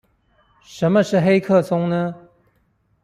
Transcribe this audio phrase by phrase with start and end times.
[0.63, 2.15] 什麼是黑客松呢？